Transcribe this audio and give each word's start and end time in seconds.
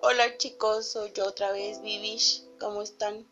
Hola 0.00 0.36
chicos, 0.38 0.90
soy 0.90 1.12
yo 1.12 1.26
otra 1.26 1.52
vez, 1.52 1.80
Vivish. 1.82 2.42
¿Cómo 2.58 2.82
están? 2.82 3.28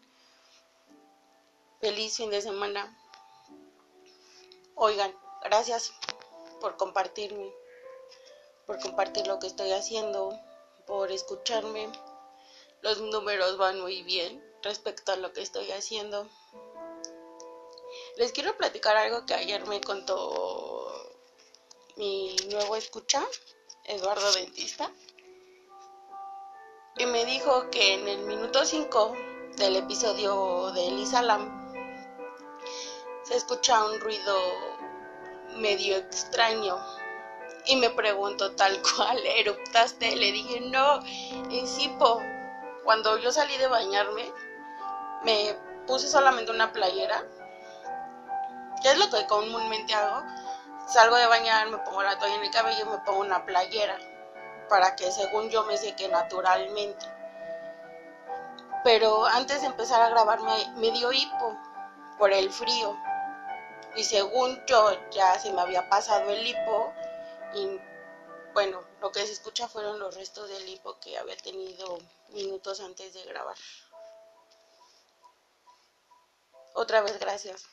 Feliz 1.81 2.17
fin 2.17 2.31
de 2.31 2.41
semana. 2.41 2.96
Oigan, 4.76 5.13
gracias 5.42 5.92
por 6.60 6.76
compartirme, 6.76 7.52
por 8.64 8.79
compartir 8.79 9.27
lo 9.27 9.41
que 9.41 9.48
estoy 9.48 9.73
haciendo, 9.73 10.39
por 10.87 11.11
escucharme. 11.11 11.91
Los 12.83 13.01
números 13.01 13.57
van 13.59 13.80
muy 13.80 14.05
bien 14.05 14.45
respecto 14.62 15.11
a 15.12 15.17
lo 15.17 15.33
que 15.33 15.43
estoy 15.43 15.73
haciendo. 15.73 16.29
Les 18.19 18.30
quiero 18.30 18.57
platicar 18.57 18.96
algo 18.96 19.27
que 19.27 19.35
ayer 19.35 19.67
me 19.67 19.80
contó 19.80 21.11
mi 21.96 22.37
nuevo 22.51 22.77
escucha, 22.77 23.27
Eduardo 23.85 24.30
Dentista 24.33 24.93
y 26.98 27.05
me 27.05 27.27
dijo 27.27 27.68
que 27.70 27.95
en 27.95 28.09
el 28.09 28.20
minuto 28.20 28.64
5 28.64 29.14
del 29.56 29.77
episodio 29.77 30.73
de 30.73 30.88
Elisa 30.88 31.20
Lam 31.20 31.74
se 33.22 33.36
escucha 33.36 33.84
un 33.84 34.00
ruido 34.00 34.34
medio 35.56 35.96
extraño 35.96 36.78
y 37.66 37.77
me 37.77 37.91
preguntó 37.91 38.52
tal 38.52 38.80
cual, 38.96 39.19
¿eruptaste? 39.27 40.16
Le 40.16 40.32
dije, 40.32 40.60
no, 40.60 41.00
es 41.50 41.78
hipo. 41.78 42.22
Cuando 42.84 43.19
yo 43.19 43.30
salí 43.30 43.56
de 43.58 43.66
bañarme, 43.66 44.33
me 45.24 45.55
puse 45.86 46.08
solamente 46.08 46.52
una 46.52 46.72
playera, 46.72 47.27
que 48.83 48.91
es 48.91 48.98
lo 48.98 49.10
que 49.10 49.27
comúnmente 49.27 49.92
hago. 49.92 50.22
Salgo 50.88 51.16
de 51.16 51.27
bañar, 51.27 51.69
me 51.69 51.78
pongo 51.78 52.02
la 52.02 52.19
toalla 52.19 52.36
en 52.36 52.44
el 52.44 52.50
cabello 52.52 52.86
y 52.86 52.88
me 52.88 52.98
pongo 52.98 53.20
una 53.20 53.44
playera 53.44 53.98
para 54.69 54.97
que 54.97 55.11
según 55.11 55.51
yo 55.51 55.65
me 55.65 55.77
seque 55.77 56.09
naturalmente. 56.09 57.06
Pero 58.84 59.25
antes 59.27 59.61
de 59.61 59.67
empezar 59.67 60.00
a 60.00 60.09
grabar 60.09 60.41
me, 60.77 60.91
dio 60.91 61.12
hipo 61.12 61.59
por 62.19 62.33
el 62.33 62.53
frío. 62.53 62.97
Y 63.97 64.05
según 64.05 64.62
yo 64.67 64.92
ya 65.11 65.39
se 65.39 65.53
me 65.53 65.61
había 65.61 65.89
pasado 65.89 66.31
el 66.31 66.47
hipo 66.47 66.92
y 67.55 67.81
bueno, 68.53 68.81
lo 69.00 69.12
que 69.12 69.27
se 69.27 69.33
escucha 69.33 69.69
fueron 69.69 69.98
los 69.98 70.14
restos 70.14 70.48
del 70.48 70.69
hipo 70.69 70.98
que 71.00 71.19
había 71.19 71.37
tenido 71.37 71.98
minutos 72.31 72.81
antes 72.81 73.12
de 73.14 73.25
grabar. 73.25 73.56
Otra 76.75 77.00
vez 77.00 77.19
gracias 77.19 77.67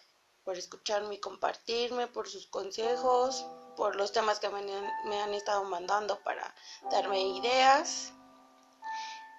por 0.43 0.57
escucharme 0.57 1.15
y 1.15 1.19
compartirme, 1.19 2.07
por 2.07 2.27
sus 2.27 2.47
consejos, 2.47 3.45
por 3.75 3.95
los 3.95 4.11
temas 4.11 4.39
que 4.39 4.49
me 4.49 5.21
han, 5.21 5.33
estado 5.33 5.63
mandando 5.65 6.19
para 6.19 6.53
darme 6.91 7.21
ideas. 7.21 8.13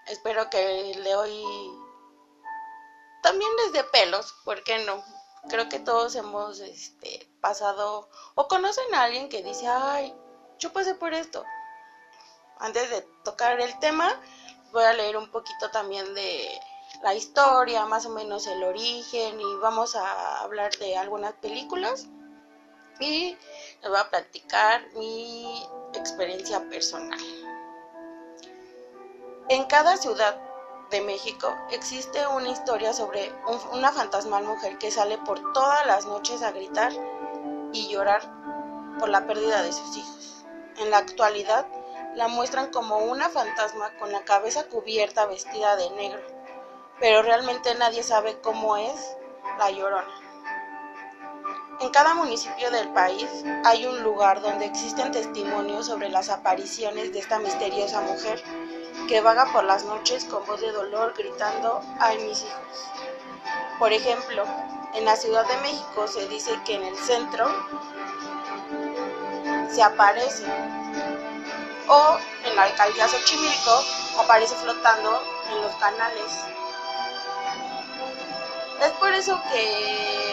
Espero 0.06 0.50
que 0.50 0.92
el 0.92 1.04
de 1.04 1.16
hoy 1.16 1.44
también 3.22 3.50
les 3.64 3.72
dé 3.72 3.84
pelos, 3.84 4.34
¿por 4.44 4.62
qué 4.64 4.78
no? 4.84 5.02
Creo 5.48 5.68
que 5.68 5.78
todos 5.78 6.14
hemos 6.14 6.60
este, 6.60 7.28
pasado 7.40 8.08
o 8.34 8.48
conocen 8.48 8.94
a 8.94 9.02
alguien 9.02 9.28
que 9.28 9.42
dice, 9.42 9.66
ay, 9.66 10.14
yo 10.58 10.72
pasé 10.72 10.94
por 10.94 11.14
esto. 11.14 11.44
Antes 12.58 12.90
de 12.90 13.02
tocar 13.24 13.60
el 13.60 13.78
tema, 13.78 14.20
voy 14.72 14.84
a 14.84 14.92
leer 14.92 15.16
un 15.16 15.30
poquito 15.30 15.70
también 15.70 16.14
de 16.14 16.60
la 17.02 17.14
historia, 17.14 17.84
más 17.86 18.06
o 18.06 18.10
menos 18.10 18.46
el 18.46 18.62
origen 18.62 19.40
y 19.40 19.56
vamos 19.56 19.96
a 19.96 20.40
hablar 20.40 20.76
de 20.78 20.96
algunas 20.96 21.34
películas 21.34 22.06
y 23.00 23.36
les 23.82 23.90
voy 23.90 23.98
a 23.98 24.10
platicar 24.10 24.86
mi 24.94 25.62
experiencia 25.94 26.60
personal. 26.68 27.18
En 29.48 29.64
cada 29.66 29.96
ciudad 29.96 30.40
de 30.90 31.00
México 31.00 31.54
existe 31.70 32.26
una 32.26 32.48
historia 32.48 32.92
sobre 32.92 33.32
una 33.72 33.92
fantasmal 33.92 34.44
mujer 34.44 34.78
que 34.78 34.90
sale 34.90 35.18
por 35.18 35.52
todas 35.52 35.86
las 35.86 36.06
noches 36.06 36.42
a 36.42 36.52
gritar 36.52 36.92
y 37.72 37.88
llorar 37.88 38.22
por 38.98 39.08
la 39.08 39.26
pérdida 39.26 39.62
de 39.62 39.72
sus 39.72 39.96
hijos. 39.96 40.44
En 40.78 40.90
la 40.90 40.98
actualidad 40.98 41.66
la 42.14 42.28
muestran 42.28 42.70
como 42.70 42.98
una 42.98 43.28
fantasma 43.28 43.90
con 43.98 44.12
la 44.12 44.24
cabeza 44.24 44.64
cubierta 44.68 45.26
vestida 45.26 45.76
de 45.76 45.90
negro, 45.90 46.22
pero 47.00 47.22
realmente 47.22 47.74
nadie 47.74 48.02
sabe 48.02 48.40
cómo 48.40 48.76
es 48.76 49.16
la 49.58 49.70
llorona. 49.70 50.23
En 51.80 51.90
cada 51.90 52.14
municipio 52.14 52.70
del 52.70 52.88
país 52.90 53.28
hay 53.64 53.86
un 53.86 54.02
lugar 54.02 54.40
donde 54.40 54.64
existen 54.64 55.10
testimonios 55.10 55.86
sobre 55.86 56.08
las 56.08 56.28
apariciones 56.28 57.12
de 57.12 57.18
esta 57.18 57.38
misteriosa 57.38 58.00
mujer 58.00 58.42
que 59.08 59.20
vaga 59.20 59.46
por 59.52 59.64
las 59.64 59.84
noches 59.84 60.24
con 60.24 60.46
voz 60.46 60.60
de 60.60 60.70
dolor 60.72 61.14
gritando 61.16 61.82
¡ay 61.98 62.18
mis 62.18 62.42
hijos! 62.42 62.90
Por 63.78 63.92
ejemplo, 63.92 64.44
en 64.94 65.04
la 65.04 65.16
Ciudad 65.16 65.46
de 65.46 65.56
México 65.58 66.06
se 66.06 66.28
dice 66.28 66.52
que 66.64 66.76
en 66.76 66.84
el 66.84 66.96
centro 66.96 67.46
se 69.70 69.82
aparece 69.82 70.44
o 71.88 72.18
en 72.44 72.56
la 72.56 72.62
alcaldía 72.62 73.08
Xochimilco 73.08 73.82
aparece 74.20 74.54
flotando 74.54 75.22
en 75.50 75.62
los 75.62 75.74
canales. 75.76 76.32
Es 78.80 78.92
por 78.92 79.12
eso 79.12 79.40
que 79.52 80.23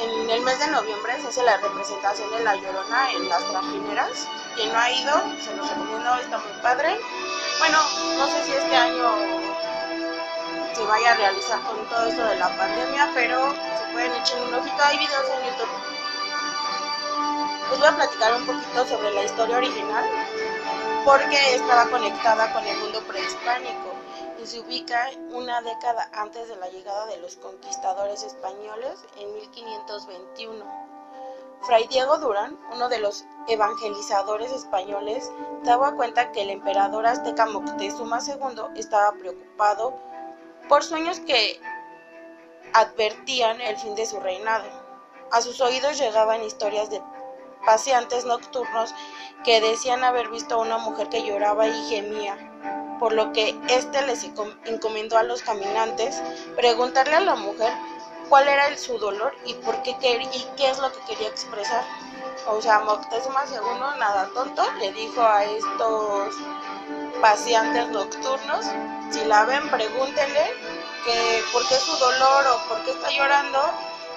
en 0.00 0.30
el 0.30 0.40
mes 0.42 0.58
de 0.58 0.66
noviembre 0.68 1.20
se 1.20 1.28
hace 1.28 1.42
la 1.42 1.56
representación 1.56 2.30
de 2.30 2.44
La 2.44 2.54
Llorona 2.56 3.10
en 3.12 3.28
las 3.28 3.44
trajineras. 3.44 4.28
Quien 4.54 4.72
no 4.72 4.78
ha 4.78 4.90
ido, 4.90 5.22
se 5.40 5.54
los 5.56 5.68
recomiendo, 5.68 6.14
está 6.16 6.38
muy 6.38 6.60
padre. 6.62 7.00
Bueno, 7.58 7.78
no 8.18 8.26
sé 8.26 8.44
si 8.44 8.52
este 8.52 8.76
año 8.76 9.10
se 10.74 10.84
vaya 10.84 11.12
a 11.12 11.14
realizar 11.14 11.60
con 11.62 11.84
todo 11.86 12.06
esto 12.06 12.24
de 12.24 12.36
la 12.36 12.56
pandemia, 12.56 13.10
pero 13.14 13.52
se 13.52 13.92
pueden 13.92 14.12
echar 14.14 14.40
un 14.42 14.54
ojito, 14.54 14.82
hay 14.82 14.98
videos 14.98 15.26
en 15.28 15.50
YouTube. 15.50 15.68
Les 17.70 17.78
voy 17.78 17.88
a 17.88 17.96
platicar 17.96 18.34
un 18.34 18.46
poquito 18.46 18.86
sobre 18.86 19.14
la 19.14 19.24
historia 19.24 19.56
original, 19.56 20.04
porque 21.04 21.54
estaba 21.54 21.86
conectada 21.88 22.52
con 22.52 22.66
el 22.66 22.76
mundo 22.78 23.00
prehispánico 23.02 24.01
se 24.46 24.60
ubica 24.60 25.08
una 25.30 25.60
década 25.62 26.08
antes 26.12 26.48
de 26.48 26.56
la 26.56 26.68
llegada 26.68 27.06
de 27.06 27.18
los 27.18 27.36
conquistadores 27.36 28.22
españoles 28.24 28.98
en 29.16 29.32
1521. 29.34 30.64
Fray 31.62 31.86
Diego 31.86 32.18
Durán, 32.18 32.58
uno 32.72 32.88
de 32.88 32.98
los 32.98 33.24
evangelizadores 33.46 34.50
españoles, 34.50 35.30
daba 35.62 35.94
cuenta 35.94 36.32
que 36.32 36.42
el 36.42 36.50
emperador 36.50 37.06
azteca 37.06 37.46
Moctezuma 37.46 38.18
II 38.26 38.62
estaba 38.74 39.12
preocupado 39.12 39.94
por 40.68 40.82
sueños 40.82 41.20
que 41.20 41.60
advertían 42.72 43.60
el 43.60 43.76
fin 43.76 43.94
de 43.94 44.06
su 44.06 44.18
reinado. 44.18 44.66
A 45.30 45.40
sus 45.40 45.60
oídos 45.60 45.98
llegaban 45.98 46.42
historias 46.42 46.90
de 46.90 47.00
paseantes 47.64 48.24
nocturnos 48.24 48.92
que 49.44 49.60
decían 49.60 50.02
haber 50.02 50.28
visto 50.30 50.56
a 50.56 50.58
una 50.58 50.78
mujer 50.78 51.08
que 51.08 51.22
lloraba 51.22 51.68
y 51.68 51.88
gemía 51.88 52.51
por 52.98 53.12
lo 53.12 53.32
que 53.32 53.58
éste 53.68 54.02
les 54.02 54.24
encomendó 54.64 55.18
a 55.18 55.22
los 55.22 55.42
caminantes 55.42 56.22
preguntarle 56.56 57.16
a 57.16 57.20
la 57.20 57.34
mujer 57.34 57.72
cuál 58.28 58.48
era 58.48 58.76
su 58.78 58.98
dolor 58.98 59.34
y 59.44 59.54
por 59.54 59.82
qué 59.82 59.90
y 59.90 60.46
qué 60.56 60.70
es 60.70 60.78
lo 60.78 60.92
que 60.92 61.00
quería 61.00 61.28
expresar. 61.28 61.84
O 62.46 62.60
sea, 62.60 62.80
Moctezuma 62.80 63.44
II, 63.50 63.98
nada 63.98 64.28
tonto, 64.34 64.64
le 64.78 64.92
dijo 64.92 65.22
a 65.22 65.44
estos 65.44 66.34
paseantes 67.20 67.88
nocturnos, 67.88 68.66
si 69.10 69.24
la 69.24 69.44
ven, 69.44 69.70
pregúntenle 69.70 70.54
por 71.52 71.66
qué 71.68 71.74
su 71.76 71.96
dolor 71.96 72.46
o 72.46 72.68
por 72.68 72.82
qué 72.84 72.92
está 72.92 73.10
llorando 73.10 73.58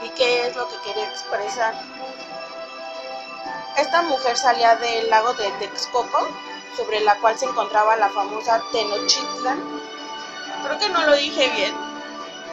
y 0.04 0.10
qué 0.10 0.48
es 0.48 0.56
lo 0.56 0.68
que 0.70 0.76
quería 0.86 1.10
expresar. 1.10 1.74
Esta 3.78 4.02
mujer 4.04 4.38
salía 4.38 4.76
del 4.78 5.10
lago 5.10 5.34
de 5.34 5.52
Texcoco 5.60 6.30
sobre 6.76 7.00
la 7.02 7.20
cual 7.20 7.38
se 7.38 7.46
encontraba 7.46 7.96
la 7.96 8.10
famosa 8.10 8.62
Tenochtitlan. 8.72 9.82
Creo 10.64 10.80
que 10.80 10.90
no 10.90 11.06
lo 11.06 11.16
dije 11.16 11.50
bien. 11.50 11.76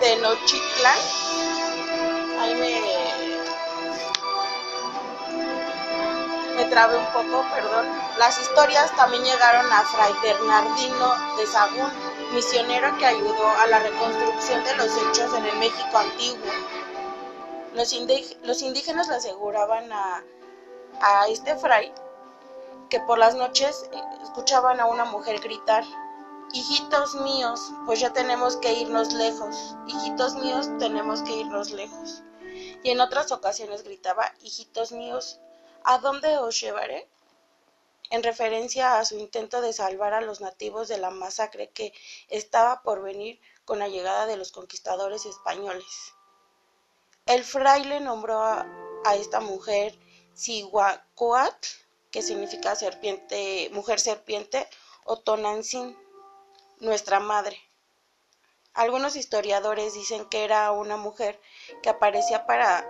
Tenochtitlan. 0.00 0.98
Ahí 2.40 2.54
me, 2.54 2.80
me 6.56 6.64
trabé 6.66 6.96
un 6.96 7.06
poco, 7.06 7.44
perdón. 7.54 7.86
Las 8.18 8.40
historias 8.40 8.94
también 8.96 9.24
llegaron 9.24 9.72
a 9.72 9.82
Fray 9.82 10.12
Bernardino 10.22 11.36
de 11.36 11.46
Sagún, 11.46 11.90
misionero 12.32 12.96
que 12.98 13.06
ayudó 13.06 13.48
a 13.48 13.66
la 13.66 13.78
reconstrucción 13.78 14.62
de 14.64 14.76
los 14.76 14.88
hechos 14.96 15.34
en 15.34 15.46
el 15.46 15.56
México 15.58 15.98
antiguo. 15.98 16.50
Los, 17.74 17.94
los 18.42 18.62
indígenas 18.62 19.08
le 19.08 19.14
aseguraban 19.14 19.90
a, 19.92 20.22
a 21.00 21.28
este 21.28 21.56
fray 21.56 21.92
que 22.92 23.00
por 23.00 23.16
las 23.16 23.34
noches 23.34 23.88
escuchaban 24.22 24.78
a 24.78 24.84
una 24.84 25.06
mujer 25.06 25.40
gritar, 25.40 25.82
Hijitos 26.52 27.14
míos, 27.14 27.72
pues 27.86 28.00
ya 28.00 28.12
tenemos 28.12 28.58
que 28.58 28.74
irnos 28.74 29.14
lejos, 29.14 29.74
hijitos 29.86 30.34
míos, 30.34 30.68
tenemos 30.78 31.22
que 31.22 31.34
irnos 31.34 31.70
lejos. 31.70 32.22
Y 32.82 32.90
en 32.90 33.00
otras 33.00 33.32
ocasiones 33.32 33.82
gritaba, 33.82 34.34
Hijitos 34.42 34.92
míos, 34.92 35.40
¿a 35.84 35.96
dónde 35.96 36.36
os 36.36 36.60
llevaré? 36.60 37.08
en 38.10 38.22
referencia 38.22 38.98
a 38.98 39.06
su 39.06 39.18
intento 39.18 39.62
de 39.62 39.72
salvar 39.72 40.12
a 40.12 40.20
los 40.20 40.42
nativos 40.42 40.86
de 40.88 40.98
la 40.98 41.08
masacre 41.08 41.70
que 41.70 41.94
estaba 42.28 42.82
por 42.82 43.00
venir 43.00 43.40
con 43.64 43.78
la 43.78 43.88
llegada 43.88 44.26
de 44.26 44.36
los 44.36 44.52
conquistadores 44.52 45.24
españoles. 45.24 46.12
El 47.24 47.42
fraile 47.42 48.00
nombró 48.00 48.42
a, 48.42 48.66
esta 49.14 49.40
mujer 49.40 49.98
Cihuacoatl, 50.36 51.81
que 52.12 52.22
significa 52.22 52.76
serpiente, 52.76 53.68
mujer 53.72 53.98
serpiente, 53.98 54.68
o 55.04 55.18
Tonantzin, 55.18 55.98
nuestra 56.78 57.18
madre. 57.18 57.60
Algunos 58.74 59.16
historiadores 59.16 59.94
dicen 59.94 60.26
que 60.26 60.44
era 60.44 60.70
una 60.70 60.96
mujer 60.96 61.40
que 61.82 61.90
aparecía 61.90 62.46
para, 62.46 62.88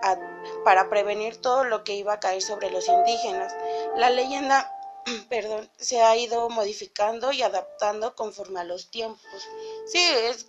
para 0.65 0.91
prevenir 0.91 1.39
todo 1.39 1.65
lo 1.65 1.83
que 1.83 1.95
iba 1.95 2.13
a 2.13 2.21
caer 2.21 2.43
sobre 2.43 2.71
los 2.71 2.87
indígenas. 2.89 3.55
La 3.97 4.11
leyenda 4.11 4.71
perdón, 5.29 5.71
se 5.79 6.01
ha 6.01 6.17
ido 6.17 6.49
modificando 6.49 7.33
y 7.33 7.43
adaptando 7.43 8.15
conforme 8.15 8.61
a 8.61 8.65
los 8.65 8.91
tiempos. 8.91 9.49
Sí, 9.87 9.99
es 9.99 10.47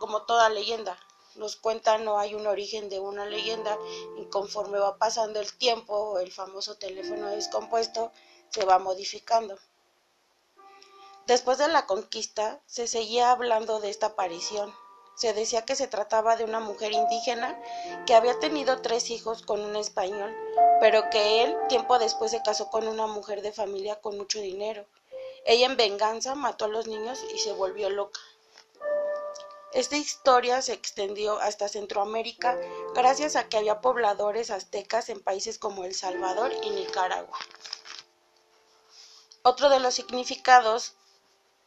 como 0.00 0.22
toda 0.22 0.48
leyenda. 0.48 0.98
Nos 1.36 1.56
cuentan 1.56 2.04
no 2.04 2.18
hay 2.18 2.34
un 2.34 2.46
origen 2.46 2.88
de 2.88 3.00
una 3.00 3.24
leyenda 3.26 3.78
y 4.18 4.24
conforme 4.26 4.78
va 4.78 4.98
pasando 4.98 5.40
el 5.40 5.52
tiempo, 5.56 6.18
el 6.18 6.30
famoso 6.30 6.76
teléfono 6.76 7.28
descompuesto 7.28 8.12
se 8.50 8.64
va 8.64 8.78
modificando. 8.78 9.58
Después 11.26 11.58
de 11.58 11.68
la 11.68 11.86
conquista, 11.86 12.60
se 12.66 12.86
seguía 12.86 13.30
hablando 13.30 13.80
de 13.80 13.90
esta 13.90 14.06
aparición. 14.08 14.74
Se 15.14 15.32
decía 15.32 15.64
que 15.64 15.76
se 15.76 15.86
trataba 15.86 16.36
de 16.36 16.44
una 16.44 16.60
mujer 16.60 16.92
indígena 16.92 17.60
que 18.06 18.14
había 18.14 18.38
tenido 18.40 18.82
tres 18.82 19.10
hijos 19.10 19.42
con 19.42 19.60
un 19.60 19.76
español, 19.76 20.34
pero 20.80 21.08
que 21.10 21.44
él 21.44 21.56
tiempo 21.68 21.98
después 21.98 22.32
se 22.32 22.42
casó 22.42 22.70
con 22.70 22.88
una 22.88 23.06
mujer 23.06 23.40
de 23.40 23.52
familia 23.52 24.00
con 24.00 24.16
mucho 24.16 24.40
dinero. 24.40 24.84
Ella 25.44 25.66
en 25.66 25.76
venganza 25.76 26.34
mató 26.34 26.64
a 26.64 26.68
los 26.68 26.86
niños 26.86 27.24
y 27.34 27.38
se 27.38 27.52
volvió 27.52 27.88
loca. 27.88 28.20
Esta 29.72 29.96
historia 29.96 30.60
se 30.60 30.74
extendió 30.74 31.38
hasta 31.40 31.66
Centroamérica 31.66 32.60
gracias 32.94 33.36
a 33.36 33.48
que 33.48 33.56
había 33.56 33.80
pobladores 33.80 34.50
aztecas 34.50 35.08
en 35.08 35.20
países 35.20 35.58
como 35.58 35.84
El 35.84 35.94
Salvador 35.94 36.52
y 36.62 36.70
Nicaragua. 36.70 37.38
Otro 39.42 39.70
de 39.70 39.80
los 39.80 39.94
significados 39.94 40.94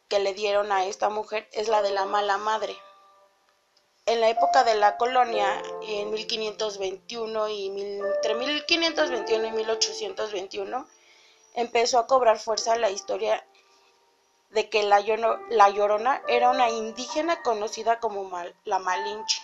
que 0.08 0.20
le 0.20 0.34
dieron 0.34 0.70
a 0.70 0.86
esta 0.86 1.08
mujer 1.08 1.48
es 1.50 1.66
la 1.66 1.82
de 1.82 1.90
la 1.90 2.04
mala 2.04 2.38
madre. 2.38 2.76
En 4.06 4.20
la 4.20 4.28
época 4.28 4.62
de 4.62 4.76
la 4.76 4.96
colonia, 4.98 5.60
en 5.82 6.12
1521 6.12 7.48
y 7.48 7.66
entre 7.66 8.34
1521 8.36 9.48
y 9.48 9.50
1821, 9.50 10.86
empezó 11.54 11.98
a 11.98 12.06
cobrar 12.06 12.38
fuerza 12.38 12.76
la 12.76 12.90
historia 12.90 13.44
de 14.50 14.68
que 14.70 14.82
la, 14.82 15.00
Llorona 15.00 16.22
era 16.28 16.50
una 16.50 16.70
indígena 16.70 17.42
conocida 17.42 18.00
como 18.00 18.30
la 18.64 18.78
Malinche, 18.78 19.42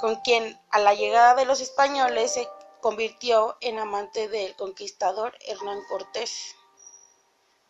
con 0.00 0.16
quien 0.16 0.58
a 0.70 0.78
la 0.78 0.94
llegada 0.94 1.34
de 1.34 1.44
los 1.44 1.60
españoles 1.60 2.32
se 2.34 2.48
convirtió 2.80 3.56
en 3.60 3.78
amante 3.78 4.28
del 4.28 4.56
conquistador 4.56 5.36
Hernán 5.46 5.80
Cortés. 5.88 6.56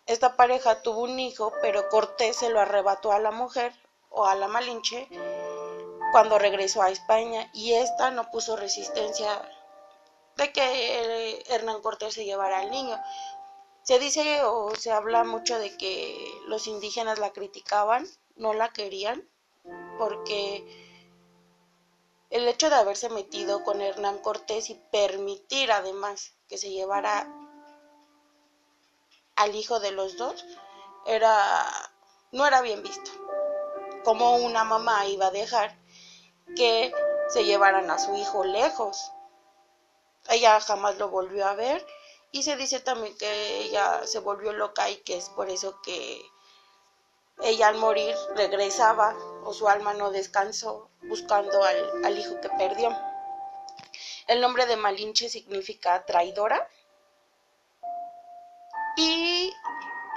Esta 0.06 0.37
pareja 0.37 0.82
tuvo 0.82 1.02
un 1.02 1.19
hijo, 1.20 1.52
pero 1.61 1.88
Cortés 1.88 2.37
se 2.37 2.50
lo 2.50 2.61
arrebató 2.61 3.12
a 3.12 3.19
la 3.19 3.31
mujer 3.31 3.72
o 4.11 4.26
a 4.26 4.34
la 4.34 4.49
Malinche 4.49 5.08
cuando 6.12 6.38
regresó 6.38 6.82
a 6.82 6.90
España 6.90 7.49
y 7.52 7.75
esta 7.75 8.11
no 8.11 8.31
puso 8.31 8.56
resistencia 8.56 9.40
de 10.37 10.52
que 10.52 11.44
Hernán 11.49 11.82
Cortés 11.82 12.14
se 12.14 12.25
llevara 12.25 12.61
al 12.61 12.70
niño. 12.70 12.99
Se 13.82 13.99
dice 13.99 14.43
o 14.44 14.75
se 14.77 14.93
habla 14.93 15.25
mucho 15.25 15.59
de 15.59 15.77
que 15.77 16.15
los 16.47 16.67
indígenas 16.67 17.19
la 17.19 17.32
criticaban, 17.32 18.06
no 18.37 18.53
la 18.53 18.73
querían, 18.73 19.29
porque 19.99 20.65
el 22.31 22.47
hecho 22.47 22.71
de 22.71 22.77
haberse 22.77 23.09
metido 23.09 23.65
con 23.65 23.81
Hernán 23.81 24.19
Cortés 24.19 24.71
y 24.71 24.75
permitir 24.93 25.73
además 25.73 26.35
que 26.49 26.59
se 26.59 26.71
llevara 26.71 27.27
al 29.37 29.55
hijo 29.55 29.81
de 29.81 29.91
los 29.93 30.17
dos 30.17 30.44
era 31.06 31.67
no 32.32 32.47
era 32.47 32.61
bien 32.61 32.82
visto. 32.82 33.11
Como 34.05 34.37
una 34.37 34.65
mamá 34.65 35.06
iba 35.06 35.27
a 35.27 35.31
dejar 35.31 35.77
que 36.56 36.93
se 37.29 37.44
llevaran 37.44 37.91
a 37.91 37.99
su 37.99 38.15
hijo 38.15 38.44
lejos. 38.44 39.12
Ella 40.29 40.61
jamás 40.61 40.99
lo 40.99 41.09
volvió 41.09 41.47
a 41.47 41.55
ver 41.55 41.85
y 42.32 42.43
se 42.43 42.56
dice 42.56 42.81
también 42.81 43.17
que 43.17 43.59
ella 43.59 44.06
se 44.06 44.19
volvió 44.21 44.53
loca 44.53 44.88
y 44.91 44.97
que 44.99 45.17
es 45.17 45.29
por 45.31 45.49
eso 45.49 45.81
que 45.82 46.23
ella 47.43 47.69
al 47.69 47.77
morir 47.77 48.15
regresaba 48.37 49.17
o 49.44 49.53
su 49.53 49.69
alma 49.69 49.94
no 49.94 50.11
descansó 50.11 50.91
buscando 51.03 51.62
al, 51.65 52.05
al 52.05 52.19
hijo 52.19 52.41
que 52.41 52.50
perdió. 52.50 52.97
El 54.27 54.41
nombre 54.41 54.67
de 54.67 54.77
Malinche 54.77 55.29
significa 55.29 56.05
traidora 56.05 56.69
y 58.97 59.53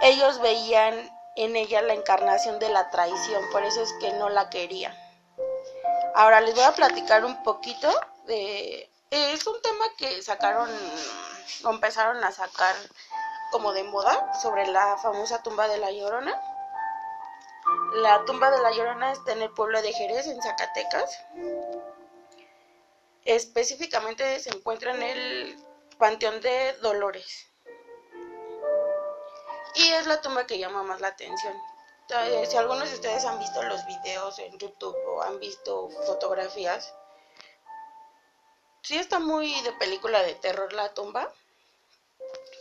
ellos 0.01 0.39
veían 0.41 1.09
en 1.35 1.55
ella 1.55 1.81
la 1.81 1.93
encarnación 1.93 2.59
de 2.59 2.69
la 2.69 2.89
traición, 2.91 3.43
por 3.51 3.63
eso 3.63 3.81
es 3.81 3.93
que 3.99 4.11
no 4.13 4.29
la 4.29 4.49
querían. 4.49 4.95
Ahora 6.15 6.41
les 6.41 6.53
voy 6.53 6.63
a 6.63 6.73
platicar 6.73 7.25
un 7.25 7.41
poquito 7.43 7.89
de... 8.25 8.89
Es 9.09 9.45
un 9.47 9.61
tema 9.61 9.85
que 9.97 10.21
sacaron, 10.21 10.69
empezaron 11.65 12.23
a 12.23 12.31
sacar 12.31 12.75
como 13.51 13.73
de 13.73 13.83
moda 13.83 14.33
sobre 14.41 14.67
la 14.67 14.97
famosa 14.97 15.43
tumba 15.43 15.67
de 15.67 15.77
la 15.77 15.91
Llorona. 15.91 16.39
La 17.95 18.25
tumba 18.25 18.51
de 18.51 18.61
la 18.61 18.71
Llorona 18.71 19.11
está 19.11 19.33
en 19.33 19.41
el 19.41 19.51
pueblo 19.51 19.81
de 19.81 19.93
Jerez, 19.93 20.27
en 20.27 20.41
Zacatecas. 20.41 21.19
Específicamente 23.25 24.39
se 24.39 24.49
encuentra 24.49 24.93
en 24.95 25.03
el 25.03 25.65
Panteón 25.97 26.41
de 26.41 26.73
Dolores 26.81 27.53
y 29.75 29.91
es 29.91 30.05
la 30.05 30.21
tumba 30.21 30.45
que 30.45 30.59
llama 30.59 30.83
más 30.83 31.01
la 31.01 31.09
atención. 31.09 31.53
Si 32.47 32.57
algunos 32.57 32.89
de 32.89 32.95
ustedes 32.95 33.25
han 33.25 33.39
visto 33.39 33.63
los 33.63 33.85
videos 33.85 34.37
en 34.39 34.57
YouTube 34.59 34.95
o 35.07 35.21
han 35.23 35.39
visto 35.39 35.89
fotografías, 36.05 36.93
sí 38.83 38.97
está 38.97 39.19
muy 39.19 39.61
de 39.61 39.71
película 39.73 40.21
de 40.23 40.35
terror 40.35 40.73
la 40.73 40.93
tumba, 40.93 41.31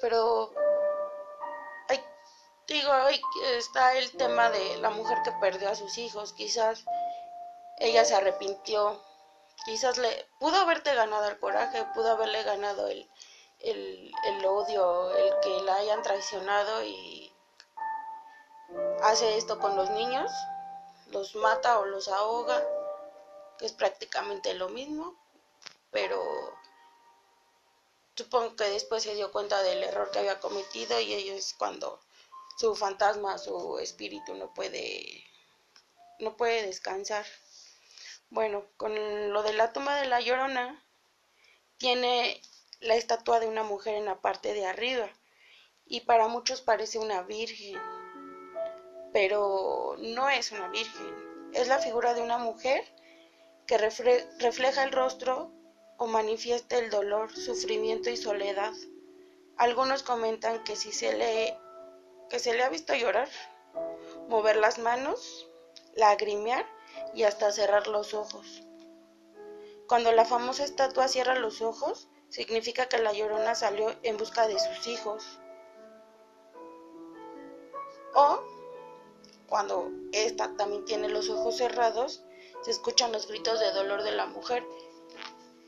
pero 0.01 0.53
hay, 1.89 2.01
digo, 2.69 2.93
está 3.59 3.95
el 3.97 4.11
tema 4.13 4.49
de 4.51 4.77
la 4.79 4.91
mujer 4.91 5.19
que 5.25 5.33
perdió 5.33 5.69
a 5.69 5.75
sus 5.75 5.99
hijos, 5.99 6.33
quizás 6.33 6.85
ella 7.79 8.05
se 8.05 8.15
arrepintió, 8.15 9.03
quizás 9.65 9.99
le 9.99 10.27
pudo 10.39 10.57
haberte 10.57 10.95
ganado 10.95 11.29
el 11.29 11.41
coraje, 11.41 11.85
pudo 11.95 12.13
haberle 12.13 12.45
ganado 12.45 12.87
el, 12.87 13.11
el, 13.59 14.13
el 14.25 14.47
odio, 14.47 15.15
el 15.17 15.41
que 15.41 15.61
la 15.63 15.75
hayan 15.75 16.03
traicionado 16.03 16.85
y 16.85 17.33
hace 19.03 19.37
esto 19.37 19.59
con 19.59 19.75
los 19.75 19.91
niños, 19.91 20.31
los 21.09 21.35
mata 21.35 21.81
o 21.81 21.85
los 21.85 22.07
ahoga, 22.07 22.63
que 23.59 23.67
es 23.67 23.73
prácticamente 23.73 24.55
lo 24.55 24.69
mismo, 24.69 25.17
pero 25.93 26.59
supongo 28.17 28.57
que 28.57 28.65
después 28.65 29.05
se 29.05 29.15
dio 29.15 29.31
cuenta 29.31 29.63
del 29.63 29.85
error 29.85 30.11
que 30.11 30.19
había 30.19 30.41
cometido 30.41 30.99
y 30.99 31.13
ello 31.13 31.35
es 31.35 31.55
cuando 31.55 32.01
su 32.59 32.75
fantasma, 32.75 33.39
su 33.39 33.79
espíritu 33.79 34.35
no 34.35 34.53
puede 34.53 35.25
no 36.19 36.37
puede 36.37 36.67
descansar. 36.67 37.27
Bueno, 38.31 38.65
con 38.77 38.95
lo 39.33 39.43
de 39.43 39.53
la 39.53 39.73
tumba 39.73 39.97
de 39.97 40.07
la 40.07 40.21
Llorona 40.21 40.83
tiene 41.79 42.41
la 42.81 42.95
estatua 42.95 43.41
de 43.41 43.47
una 43.47 43.63
mujer 43.63 43.95
en 43.95 44.07
la 44.07 44.21
parte 44.21 44.55
de 44.55 44.67
arriba 44.67 45.09
y 45.85 46.01
para 46.03 46.29
muchos 46.29 46.63
parece 46.63 46.99
una 46.99 47.23
virgen, 47.23 47.81
pero 49.13 49.97
no 49.99 50.31
es 50.31 50.53
una 50.53 50.69
virgen, 50.69 51.51
es 51.53 51.69
la 51.69 51.79
figura 51.79 52.15
de 52.15 52.23
una 52.23 52.39
mujer 52.39 52.83
que 53.67 53.79
refleja 53.79 54.85
el 54.85 54.93
rostro 54.93 55.53
o 55.99 56.07
manifiesta 56.07 56.79
el 56.79 56.91
dolor, 56.91 57.33
sufrimiento 57.33 58.11
y 58.11 58.17
soledad. 58.17 58.73
Algunos 59.57 60.03
comentan 60.03 60.65
que 60.65 60.77
si 60.77 60.93
se 60.93 61.17
le 61.17 61.59
que 62.29 62.39
se 62.39 62.55
le 62.55 62.63
ha 62.63 62.71
visto 62.71 62.95
llorar, 62.95 63.29
mover 64.29 64.57
las 64.57 64.79
manos, 64.79 65.49
lagrimear 65.95 66.67
y 67.15 67.25
hasta 67.25 67.53
cerrar 67.53 67.87
los 67.89 68.15
ojos. 68.15 68.63
Cuando 69.87 70.13
la 70.13 70.25
famosa 70.25 70.65
estatua 70.65 71.09
cierra 71.09 71.39
los 71.39 71.61
ojos, 71.61 72.09
significa 72.31 72.87
que 72.87 72.99
la 72.99 73.13
llorona 73.13 73.55
salió 73.55 73.95
en 74.03 74.17
busca 74.17 74.49
de 74.49 74.59
sus 74.59 74.87
hijos. 74.87 75.39
O 78.15 78.41
cuando 79.47 79.91
esta 80.13 80.57
también 80.57 80.87
tiene 80.87 81.11
los 81.11 81.29
ojos 81.29 81.59
cerrados, 81.59 82.25
se 82.63 82.71
escuchan 82.71 83.13
los 83.13 83.29
gritos 83.29 83.61
de 83.61 83.71
dolor 83.73 84.03
de 84.03 84.13
la 84.13 84.25
mujer. 84.25 84.65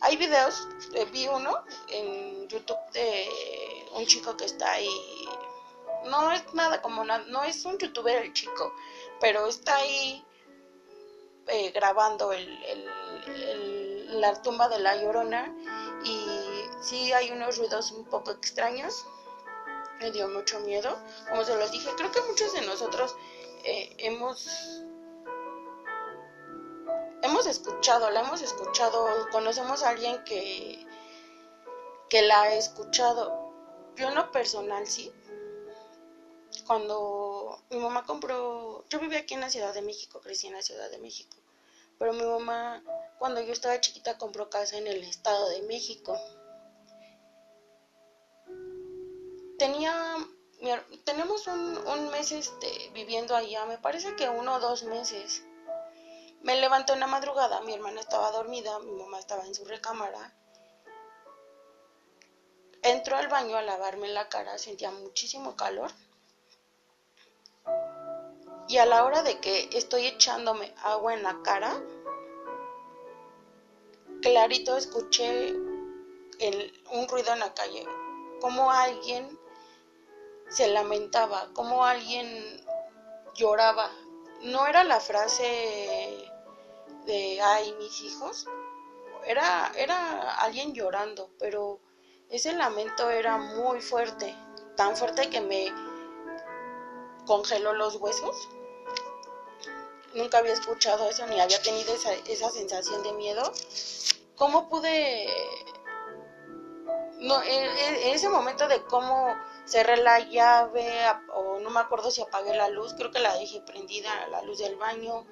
Hay 0.05 0.19
videos, 0.19 0.69
eh, 0.93 1.07
vi 1.07 1.27
uno 1.29 1.65
en 1.89 2.47
YouTube 2.47 2.77
de 2.93 3.27
un 3.95 4.05
chico 4.05 4.37
que 4.37 4.45
está 4.45 4.73
ahí. 4.73 5.27
No 6.05 6.31
es 6.31 6.53
nada 6.53 6.83
como 6.83 7.03
nada, 7.05 7.25
no 7.29 7.43
es 7.43 7.65
un 7.65 7.79
youtuber 7.79 8.23
el 8.23 8.35
chico, 8.35 8.75
pero 9.19 9.47
está 9.47 9.77
ahí 9.77 10.23
eh, 11.47 11.71
grabando 11.71 12.35
el, 12.35 12.85
la 14.21 14.43
tumba 14.43 14.69
de 14.69 14.79
la 14.81 14.95
llorona 14.97 15.51
y 16.05 16.27
sí 16.83 17.11
hay 17.15 17.31
unos 17.31 17.57
ruidos 17.57 17.91
un 17.93 18.05
poco 18.05 18.33
extraños. 18.33 19.07
Me 20.01 20.11
dio 20.11 20.29
mucho 20.29 20.61
miedo. 20.61 20.99
Como 21.31 21.45
se 21.45 21.57
los 21.57 21.73
dije, 21.73 21.89
creo 21.97 22.13
que 22.13 22.21
muchos 22.29 22.53
de 22.53 22.61
nosotros 22.61 23.17
eh, 23.65 23.95
hemos 24.01 24.84
escuchado, 27.47 28.11
la 28.11 28.21
hemos 28.21 28.43
escuchado, 28.43 29.07
conocemos 29.31 29.83
a 29.83 29.91
alguien 29.91 30.23
que 30.25 30.87
que 32.09 32.23
la 32.23 32.43
ha 32.43 32.55
escuchado. 32.55 33.53
Yo 33.97 34.09
en 34.09 34.15
lo 34.15 34.31
personal 34.31 34.87
sí. 34.87 35.13
Cuando 36.67 37.61
mi 37.71 37.79
mamá 37.79 38.05
compró, 38.05 38.85
yo 38.89 39.01
vivía 39.01 39.19
aquí 39.19 39.35
en 39.35 39.41
la 39.41 39.51
Ciudad 39.51 39.75
de 39.75 39.83
México, 39.83 40.21
crecí 40.21 40.47
en 40.47 40.53
la 40.53 40.63
Ciudad 40.63 40.89
de 40.91 40.99
México, 40.99 41.37
pero 41.99 42.13
mi 42.13 42.23
mamá 42.23 42.83
cuando 43.19 43.41
yo 43.41 43.53
estaba 43.53 43.81
chiquita 43.81 44.17
compró 44.17 44.49
casa 44.49 44.79
en 44.79 44.87
el 44.87 45.03
Estado 45.03 45.49
de 45.49 45.63
México. 45.63 46.17
Tenía, 49.59 50.17
tenemos 51.05 51.47
un, 51.49 51.77
un 51.79 52.11
mes 52.11 52.33
este, 52.33 52.91
viviendo 52.93 53.35
allá, 53.35 53.67
me 53.67 53.79
parece 53.79 54.15
que 54.15 54.29
uno 54.29 54.55
o 54.55 54.61
dos 54.61 54.85
meses. 54.85 55.43
Me 56.45 56.57
levanté 56.57 56.93
una 56.93 57.07
madrugada, 57.07 57.61
mi 57.63 57.75
hermana 57.75 58.01
estaba 58.01 58.31
dormida, 58.31 58.79
mi 58.79 58.93
mamá 58.93 59.19
estaba 59.19 59.45
en 59.45 59.55
su 59.55 59.65
recámara 59.65 60.33
Entro 62.83 63.17
al 63.17 63.29
baño 63.29 63.57
a 63.57 63.63
lavarme 63.63 64.09
la 64.09 64.29
cara, 64.29 64.59
sentía 64.59 64.91
muchísimo 64.91 65.57
calor. 65.57 65.91
Y 68.69 68.77
a 68.77 68.85
la 68.85 69.07
hora 69.07 69.23
de 69.23 69.41
que 69.41 69.71
estoy 69.73 70.05
echándome 70.05 70.75
agua 70.83 71.15
en 71.15 71.23
la 71.23 71.41
cara, 71.43 71.83
clarito 74.21 74.77
escuché 74.77 75.55
un 75.55 77.09
ruido 77.09 77.33
en 77.33 77.39
la 77.39 77.55
calle, 77.55 77.87
como 78.43 78.71
alguien 78.71 79.39
se 80.51 80.69
lamentaba, 80.69 81.49
como 81.55 81.87
alguien 81.87 82.63
lloraba. 83.35 83.91
No 84.43 84.67
era 84.67 84.85
la 84.85 85.01
frase 85.01 86.31
de 87.07 87.41
ay 87.41 87.75
mis 87.79 88.01
hijos, 88.03 88.47
era, 89.27 89.73
era 89.77 90.37
alguien 90.37 90.75
llorando, 90.75 91.31
pero 91.39 91.81
ese 92.29 92.53
lamento 92.53 93.11
era 93.11 93.37
muy 93.37 93.81
fuerte, 93.81 94.35
tan 94.77 94.97
fuerte 94.97 95.31
que 95.31 95.41
me 95.41 95.73
congeló 97.27 97.73
los 97.73 97.97
huesos. 97.97 98.49
Nunca 100.15 100.39
había 100.39 100.53
escuchado 100.53 101.09
eso 101.09 101.27
ni 101.27 101.41
había 101.41 101.61
tenido 101.63 101.93
esa, 101.95 102.13
esa 102.13 102.51
sensación 102.51 103.03
de 103.03 103.13
miedo. 103.13 103.53
¿Cómo 104.37 104.69
pude... 104.69 105.27
No, 107.21 107.43
en, 107.43 108.15
ese 108.15 108.29
momento 108.29 108.69
de 108.69 108.83
cómo 108.85 109.35
cerré 109.65 109.97
la 109.97 110.19
llave 110.19 110.87
o 111.35 111.59
no 111.61 111.71
me 111.71 111.81
acuerdo 111.81 112.11
si 112.11 112.21
apagué 112.21 112.55
la 112.55 112.69
luz, 112.69 112.95
creo 112.95 113.11
que 113.11 113.21
la 113.21 113.35
dejé 113.35 113.63
prendida, 113.63 114.27
la 114.29 114.43
luz 114.43 114.59
del 114.59 114.77
baño, 114.77 115.25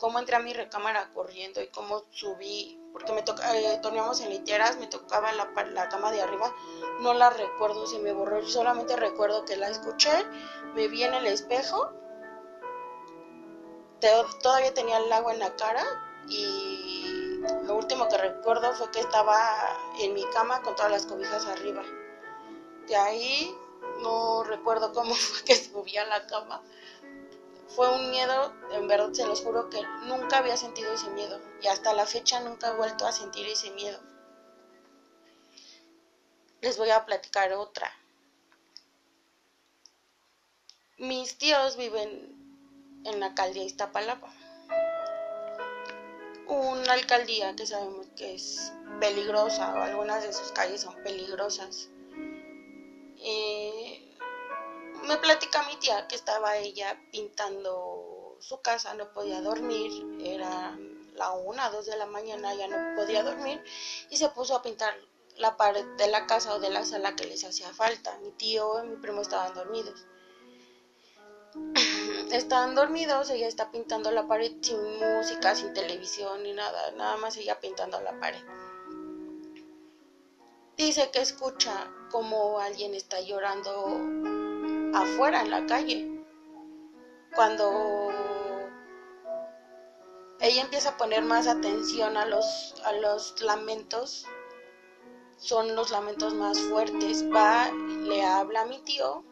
cómo 0.00 0.18
entré 0.18 0.36
a 0.36 0.40
mi 0.40 0.52
recámara 0.52 1.12
corriendo 1.12 1.62
y 1.62 1.68
cómo 1.68 2.04
subí 2.10 2.80
porque 2.92 3.12
me 3.12 3.22
toca, 3.22 3.56
eh, 3.56 3.80
en 3.80 4.30
literas, 4.30 4.78
me 4.78 4.86
tocaba 4.86 5.32
la, 5.32 5.50
la 5.72 5.88
cama 5.88 6.10
de 6.10 6.22
arriba, 6.22 6.52
no 7.00 7.14
la 7.14 7.30
recuerdo, 7.30 7.86
se 7.86 7.98
me 8.00 8.12
borró, 8.12 8.44
solamente 8.46 8.96
recuerdo 8.96 9.44
que 9.44 9.56
la 9.56 9.68
escuché, 9.68 10.10
me 10.74 10.88
vi 10.88 11.04
en 11.04 11.14
el 11.14 11.26
espejo, 11.26 11.92
todavía 14.42 14.74
tenía 14.74 14.98
el 14.98 15.12
agua 15.12 15.32
en 15.32 15.38
la 15.38 15.54
cara 15.56 15.84
y 16.28 17.40
lo 17.64 17.76
último 17.76 18.08
que 18.08 18.18
recuerdo 18.18 18.72
fue 18.74 18.90
que 18.90 19.00
estaba 19.00 19.38
en 20.00 20.14
mi 20.14 20.24
cama 20.32 20.62
con 20.62 20.74
todas 20.74 20.90
las 20.90 21.06
cobijas 21.06 21.46
arriba. 21.46 21.82
De 22.86 22.96
ahí 22.96 23.54
no 24.02 24.42
recuerdo 24.42 24.92
cómo 24.92 25.14
fue 25.14 25.44
que 25.44 25.54
subí 25.54 25.96
a 25.96 26.06
la 26.06 26.26
cama 26.26 26.62
fue 27.74 27.88
un 27.88 28.10
miedo, 28.10 28.52
en 28.72 28.88
verdad 28.88 29.12
se 29.12 29.26
los 29.26 29.40
juro 29.42 29.70
que 29.70 29.82
nunca 30.06 30.38
había 30.38 30.56
sentido 30.56 30.92
ese 30.92 31.10
miedo 31.10 31.40
y 31.62 31.68
hasta 31.68 31.92
la 31.92 32.06
fecha 32.06 32.40
nunca 32.40 32.68
he 32.68 32.76
vuelto 32.76 33.06
a 33.06 33.12
sentir 33.12 33.46
ese 33.46 33.70
miedo. 33.70 34.00
Les 36.60 36.76
voy 36.76 36.90
a 36.90 37.06
platicar 37.06 37.52
otra. 37.52 37.90
Mis 40.98 41.38
tíos 41.38 41.76
viven 41.76 43.02
en 43.06 43.20
la 43.20 43.26
alcaldía 43.26 43.64
Iztapalapa. 43.64 44.30
Una 46.46 46.92
alcaldía 46.92 47.56
que 47.56 47.66
sabemos 47.66 48.06
que 48.16 48.34
es 48.34 48.72
peligrosa 48.98 49.72
o 49.74 49.78
algunas 49.78 50.22
de 50.22 50.32
sus 50.32 50.52
calles 50.52 50.82
son 50.82 50.94
peligrosas. 51.02 51.88
Eh, 53.22 53.89
me 55.06 55.16
platica 55.16 55.62
mi 55.68 55.76
tía 55.76 56.06
que 56.08 56.16
estaba 56.16 56.56
ella 56.56 56.98
pintando 57.10 58.36
su 58.40 58.60
casa, 58.60 58.94
no 58.94 59.12
podía 59.12 59.40
dormir, 59.40 60.20
era 60.20 60.76
la 61.14 61.32
una, 61.32 61.70
dos 61.70 61.86
de 61.86 61.96
la 61.96 62.06
mañana, 62.06 62.54
ya 62.54 62.68
no 62.68 62.96
podía 62.96 63.22
dormir 63.22 63.62
y 64.08 64.16
se 64.16 64.28
puso 64.30 64.54
a 64.56 64.62
pintar 64.62 64.94
la 65.36 65.56
pared 65.56 65.84
de 65.96 66.08
la 66.08 66.26
casa 66.26 66.54
o 66.54 66.60
de 66.60 66.70
la 66.70 66.84
sala 66.84 67.16
que 67.16 67.26
les 67.26 67.44
hacía 67.44 67.72
falta. 67.72 68.16
Mi 68.18 68.30
tío 68.32 68.82
y 68.84 68.88
mi 68.88 68.96
primo 68.96 69.22
estaban 69.22 69.54
dormidos. 69.54 70.06
Estaban 72.30 72.76
dormidos, 72.76 73.28
ella 73.30 73.48
está 73.48 73.72
pintando 73.72 74.12
la 74.12 74.28
pared 74.28 74.52
sin 74.60 74.80
música, 75.00 75.56
sin 75.56 75.74
televisión 75.74 76.44
ni 76.44 76.52
nada, 76.52 76.92
nada 76.92 77.16
más 77.16 77.36
ella 77.36 77.58
pintando 77.58 78.00
la 78.00 78.20
pared. 78.20 78.40
Dice 80.76 81.10
que 81.10 81.20
escucha 81.20 81.90
como 82.12 82.60
alguien 82.60 82.94
está 82.94 83.20
llorando 83.20 84.39
afuera 84.94 85.42
en 85.42 85.50
la 85.50 85.66
calle. 85.66 86.24
Cuando 87.34 88.10
ella 90.40 90.62
empieza 90.62 90.90
a 90.90 90.96
poner 90.96 91.22
más 91.22 91.46
atención 91.46 92.16
a 92.16 92.26
los, 92.26 92.74
a 92.84 92.92
los 92.92 93.40
lamentos, 93.40 94.26
son 95.36 95.74
los 95.74 95.90
lamentos 95.90 96.34
más 96.34 96.58
fuertes. 96.58 97.24
Va, 97.30 97.70
le 97.72 98.24
habla 98.24 98.62
a 98.62 98.66
mi 98.66 98.78
tío, 98.80 99.24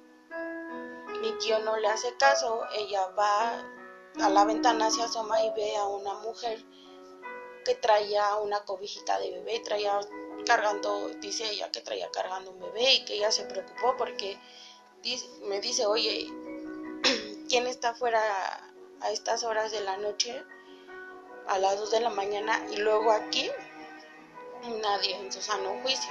mi 1.20 1.32
tío 1.38 1.58
no 1.60 1.76
le 1.76 1.88
hace 1.88 2.14
caso, 2.16 2.62
ella 2.74 3.08
va 3.18 3.64
a 4.20 4.28
la 4.30 4.44
ventana, 4.44 4.90
se 4.90 5.02
asoma 5.02 5.42
y 5.42 5.50
ve 5.50 5.76
a 5.76 5.86
una 5.86 6.14
mujer 6.14 6.64
que 7.64 7.74
traía 7.74 8.36
una 8.36 8.64
cobijita 8.64 9.18
de 9.18 9.30
bebé, 9.30 9.60
traía 9.60 10.00
cargando, 10.46 11.08
dice 11.20 11.50
ella 11.50 11.70
que 11.70 11.80
traía 11.80 12.10
cargando 12.10 12.50
un 12.50 12.60
bebé 12.60 12.94
y 12.94 13.04
que 13.04 13.14
ella 13.14 13.30
se 13.30 13.44
preocupó 13.44 13.94
porque 13.96 14.38
me 15.48 15.60
dice, 15.60 15.86
oye, 15.86 16.28
¿quién 17.48 17.66
está 17.66 17.94
fuera 17.94 18.20
a 19.00 19.10
estas 19.10 19.44
horas 19.44 19.70
de 19.72 19.80
la 19.80 19.96
noche? 19.96 20.42
A 21.46 21.58
las 21.58 21.78
2 21.78 21.90
de 21.92 22.00
la 22.00 22.10
mañana 22.10 22.60
y 22.70 22.76
luego 22.76 23.10
aquí 23.10 23.50
nadie 24.82 25.16
en 25.16 25.32
su 25.32 25.40
sano 25.40 25.78
juicio. 25.82 26.10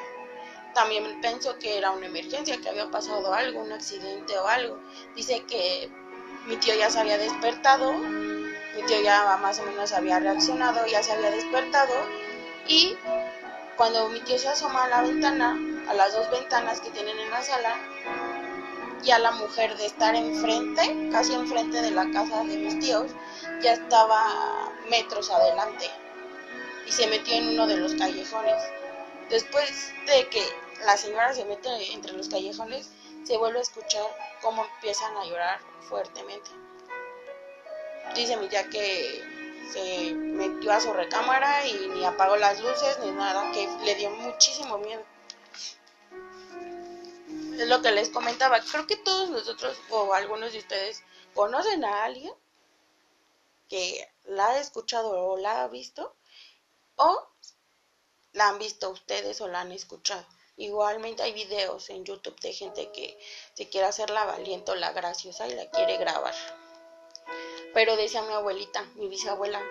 También 0.74 1.22
pensó 1.22 1.58
que 1.58 1.78
era 1.78 1.92
una 1.92 2.06
emergencia, 2.06 2.60
que 2.62 2.70
había 2.70 2.90
pasado 2.90 3.34
algo, 3.34 3.62
un 3.62 3.72
accidente 3.72 4.38
o 4.38 4.48
algo. 4.48 4.80
Dice 5.16 5.44
que 5.46 5.90
mi 6.46 6.58
tío 6.58 6.76
ya 6.76 6.90
se 6.90 7.00
había 7.00 7.18
despertado, 7.18 7.94
mi 7.94 8.84
tío 8.86 9.02
ya 9.02 9.38
más 9.38 9.60
o 9.60 9.64
menos 9.64 9.92
había 9.92 10.20
reaccionado, 10.20 10.86
ya 10.86 11.04
se 11.04 11.12
había 11.12 11.32
despertado 11.32 11.94
y 12.68 12.96
cuando 13.76 14.10
mi 14.10 14.20
tío 14.22 14.38
se 14.38 14.50
asoma 14.50 14.86
a 14.86 14.88
la 14.88 15.02
ventana, 15.02 15.58
a 15.88 15.94
las 15.94 16.14
dos 16.14 16.30
ventanas 16.32 16.80
que 16.82 16.92
tienen 16.92 17.18
en 17.20 17.30
la 17.30 17.42
sala, 17.42 17.76
ya 19.04 19.20
la 19.20 19.32
mujer 19.32 19.78
de 19.78 19.86
estar 19.86 20.16
enfrente, 20.16 21.10
casi 21.12 21.34
enfrente 21.34 21.82
de 21.82 21.92
la 21.92 22.10
casa 22.12 22.44
de 22.44 22.58
mis 22.58 22.80
tíos, 22.80 23.12
ya 23.62 23.74
estaba 23.74 24.72
metros 24.90 25.30
adelante 25.30 25.90
y 26.86 26.92
se 26.92 27.08
metió 27.08 27.34
en 27.36 27.50
uno 27.50 27.68
de 27.68 27.78
los 27.78 27.94
callejones. 27.96 28.64
Después 29.30 29.94
de 30.06 30.28
que 30.30 30.44
la 30.86 30.98
señora 30.98 31.34
se 31.34 31.46
mete 31.46 31.70
entre 31.94 32.14
los 32.14 32.30
callejones, 32.30 32.90
se 33.24 33.38
vuelve 33.38 33.60
a 33.60 33.64
escuchar 33.64 34.06
cómo 34.42 34.66
empiezan 34.66 35.16
a 35.18 35.26
llorar 35.26 35.60
fuertemente. 35.82 36.50
Dice 38.16 38.38
mi 38.38 38.48
tía 38.48 38.70
que 38.70 39.22
se 39.74 40.14
metió 40.14 40.72
a 40.72 40.80
su 40.80 40.94
recámara 40.94 41.66
y 41.66 41.90
ni 41.94 42.06
apagó 42.06 42.38
las 42.38 42.60
luces 42.62 42.98
ni 43.04 43.12
nada, 43.12 43.52
que 43.52 43.68
le 43.84 43.96
dio 43.96 44.10
muchísimo 44.12 44.78
miedo 44.78 45.04
es 47.60 47.68
lo 47.68 47.82
que 47.82 47.92
les 47.92 48.10
comentaba. 48.10 48.62
Creo 48.62 48.88
que 48.88 48.98
todos 48.98 49.30
nosotros 49.30 49.78
o 49.90 50.14
algunos 50.14 50.54
de 50.54 50.60
ustedes 50.60 51.04
conocen 51.34 51.84
a 51.86 52.04
alguien 52.04 52.34
que 53.70 54.08
la 54.26 54.50
ha 54.50 54.60
escuchado 54.60 55.10
o 55.10 55.38
la 55.38 55.64
ha 55.64 55.68
visto 55.68 56.16
o 56.96 57.28
la 58.34 58.50
han 58.50 58.60
visto 58.60 58.90
ustedes 58.90 59.42
o 59.42 59.48
la 59.48 59.62
han 59.62 59.72
escuchado. 59.72 60.26
Igualmente 60.58 61.22
hay 61.22 61.34
videos 61.34 61.90
en 61.90 62.04
YouTube 62.04 62.40
de 62.40 62.54
gente 62.54 62.92
que 62.92 63.18
se 63.54 63.70
quiere 63.70 63.88
hacer 63.88 64.10
la 64.10 64.26
valiente 64.26 64.72
o 64.72 64.76
la 64.76 64.92
graciosa 64.92 65.48
y 65.48 65.54
la 65.54 65.70
quiere 65.70 65.98
grabar. 65.98 66.34
Pero 67.74 67.96
decía 67.96 68.24
mi 68.24 68.34
abuelita, 68.34 68.84
mi 68.96 69.08
bisabuela, 69.08 69.62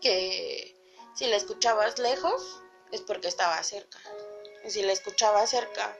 que 0.00 0.76
si 1.14 1.26
la 1.26 1.36
escuchabas 1.36 1.98
lejos 1.98 2.60
es 2.92 3.00
porque 3.00 3.28
estaba 3.28 3.60
cerca. 3.64 3.98
Y 4.64 4.70
si 4.70 4.82
la 4.82 4.92
escuchaba 4.92 5.46
cerca 5.46 5.96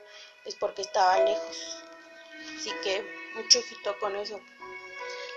es 0.47 0.55
porque 0.55 0.81
estaba 0.81 1.19
lejos. 1.19 1.83
Así 2.55 2.71
que 2.83 3.05
mucho 3.35 3.59
ojito 3.59 3.99
con 3.99 4.15
eso. 4.15 4.39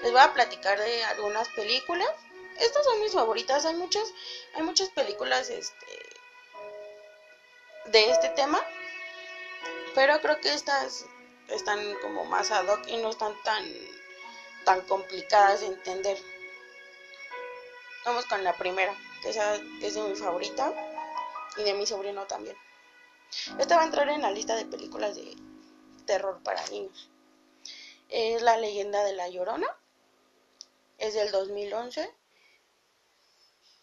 Les 0.02 0.12
voy 0.12 0.20
a 0.20 0.32
platicar 0.32 0.78
de 0.78 1.04
algunas 1.04 1.48
películas. 1.50 2.08
Estas 2.58 2.84
son 2.84 3.00
mis 3.00 3.12
favoritas. 3.12 3.66
Hay 3.66 3.74
muchas, 3.74 4.12
hay 4.54 4.62
muchas 4.62 4.88
películas 4.90 5.50
este, 5.50 5.86
de 7.86 8.10
este 8.10 8.28
tema. 8.30 8.64
Pero 9.94 10.20
creo 10.20 10.40
que 10.40 10.54
estas 10.54 11.04
están 11.48 11.94
como 12.00 12.24
más 12.24 12.50
ad 12.52 12.68
hoc 12.68 12.86
y 12.86 12.96
no 12.98 13.10
están 13.10 13.34
tan, 13.42 13.64
tan 14.64 14.80
complicadas 14.82 15.60
de 15.60 15.66
entender. 15.66 16.18
Vamos 18.04 18.24
con 18.26 18.42
la 18.44 18.56
primera, 18.56 18.94
que, 19.22 19.30
que 19.80 19.86
es 19.86 19.94
de 19.94 20.02
mi 20.02 20.14
favorita 20.14 20.72
y 21.56 21.64
de 21.64 21.74
mi 21.74 21.86
sobrino 21.86 22.26
también. 22.26 22.56
Esta 23.58 23.76
va 23.76 23.82
a 23.82 23.87
entrar 23.87 24.08
en 24.08 24.22
la 24.22 24.32
lista 24.32 24.56
de 24.56 24.64
películas 24.64 25.14
de 25.14 25.37
terror 26.04 26.42
para 26.42 26.66
niños. 26.68 27.08
Es 28.08 28.42
La 28.42 28.56
leyenda 28.56 29.04
de 29.04 29.12
la 29.12 29.28
Llorona. 29.28 29.68
Es 30.99 31.14
del 31.14 31.30
2011. 31.30 32.12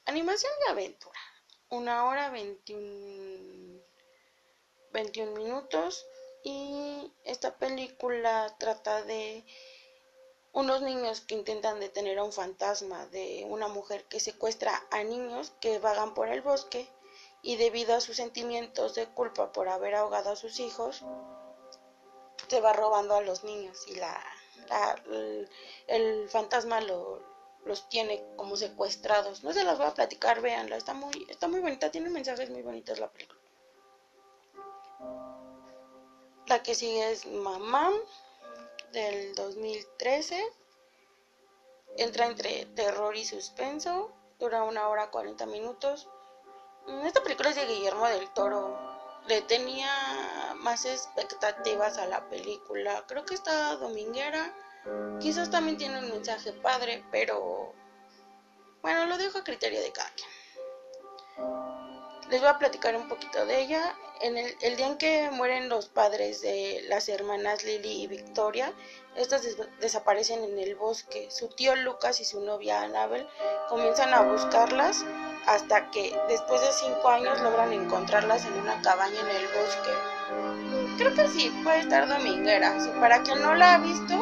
Animación 0.06 0.51
de 0.66 0.72
aventura. 0.72 1.20
Una 1.70 2.06
hora 2.06 2.30
21, 2.30 3.82
21 4.92 5.32
minutos. 5.32 6.06
Y 6.44 7.12
esta 7.24 7.56
película 7.58 8.54
trata 8.60 9.04
de 9.04 9.46
unos 10.51 10.82
niños 10.82 11.22
que 11.22 11.36
intentan 11.36 11.80
detener 11.80 12.20
a 12.20 12.24
un 12.24 12.34
fantasma 12.34 13.06
de 13.08 13.46
una 13.48 13.70
mujer 13.70 14.04
que 14.06 14.20
secuestra 14.20 14.86
a 14.92 15.04
niños 15.04 15.54
que 15.62 15.80
vagan 15.80 16.13
por 16.13 16.27
el 16.27 16.42
bosque 16.42 16.89
y 17.48 17.56
debido 17.56 17.96
a 17.96 18.01
sus 18.01 18.18
sentimientos 18.18 18.94
de 18.94 19.08
culpa 19.08 19.54
por 19.54 19.70
haber 19.70 19.96
ahogado 19.96 20.32
a 20.32 20.36
sus 20.36 20.60
hijos, 20.60 21.06
se 22.50 22.60
va 22.60 22.74
robando 22.74 23.16
a 23.16 23.22
los 23.22 23.46
niños 23.46 23.88
y 23.88 23.96
la, 23.96 24.22
el, 25.88 26.30
fantasma 26.30 26.82
los 26.82 27.88
tiene 27.88 28.22
como 28.36 28.58
secuestrados. 28.58 29.46
No 29.46 29.54
se 29.54 29.63
las 29.63 29.77
voy 29.77 29.88
a 29.88 29.94
platicar, 29.94 30.42
véanla, 30.42 30.75
está 30.75 30.94
muy, 30.94 31.25
está 31.30 31.48
muy 31.48 31.62
bonita, 31.62 31.89
tiene 31.89 32.10
mensajes 32.10 32.50
muy 32.50 32.63
bonitos 32.63 33.00
la 33.00 33.10
película. 33.10 33.39
La 36.48 36.62
que 36.63 36.75
sigue 36.75 37.12
es 37.12 37.25
Mamá 37.27 37.94
del 38.92 39.36
2013. 39.36 40.46
Entra 41.96 42.25
entre 42.25 42.66
terror 42.66 43.16
y 43.16 43.24
suspenso. 43.24 44.12
Dura 44.38 44.63
una 44.63 44.89
hora 44.89 45.12
40 45.12 45.46
minutos. 45.46 46.10
Esta 46.88 47.22
película 47.22 47.50
es 47.50 47.56
de 47.58 47.65
Guillermo 47.65 48.08
del 48.08 48.29
Toro. 48.29 48.77
Le 49.27 49.41
tenía 49.41 49.91
más 50.56 50.86
expectativas 50.86 51.98
a 51.98 52.08
la 52.08 52.29
película. 52.29 53.03
Creo 53.08 53.25
que 53.25 53.34
está 53.34 53.75
dominguera. 53.75 54.53
Quizás 55.20 55.51
también 55.51 55.77
tiene 55.77 56.00
un 56.00 56.10
mensaje 56.10 56.53
padre, 56.53 57.03
pero 57.12 57.74
bueno, 58.82 59.06
lo 59.06 59.17
dejo 59.17 59.39
a 59.39 59.44
criterio 59.44 59.82
de 59.82 59.91
cada 59.91 60.10
quien. 60.12 60.29
Les 62.29 62.39
voy 62.39 62.50
a 62.50 62.58
platicar 62.58 62.96
un 62.96 63.10
poquito 63.10 63.46
de 63.46 63.60
ella. 63.60 63.94
En 64.22 64.38
el, 64.38 64.56
el, 64.62 64.77
día 64.77 64.88
en 64.88 64.98
que 64.98 65.29
mueren 65.29 65.70
los 65.70 65.89
padres 65.89 66.41
de 66.41 66.84
las 66.88 67.08
hermanas 67.10 67.63
Lily 67.63 68.03
y 68.03 68.08
Victoria, 68.08 68.74
estas 69.15 69.46
desaparecen 69.79 70.44
en 70.44 70.58
el 70.58 70.75
bosque. 70.75 71.29
Su 71.32 71.50
tío 71.50 71.75
Lucas 71.75 72.22
y 72.22 72.25
su 72.25 72.40
novia 72.42 72.81
Annabel 72.81 73.27
comienzan 73.70 74.14
a 74.14 74.22
buscarlas 74.22 75.05
hasta 75.48 75.90
que 75.92 76.14
después 76.27 76.60
de 76.62 76.74
cinco 76.74 77.10
años 77.10 77.40
logran 77.42 77.72
encontrarlas 77.72 78.46
en 78.46 78.53
una 78.60 78.81
cabaña 78.81 79.22
en 79.22 79.29
el 79.29 79.48
bosque. 79.48 79.92
Creo 80.98 81.14
que 81.16 81.27
sí, 81.29 81.50
puede 81.64 81.79
estar 81.79 82.07
dominguera. 82.07 82.77
para 83.00 83.24
quien 83.24 83.42
no 83.42 83.55
la 83.55 83.75
ha 83.75 83.77
visto, 83.77 84.14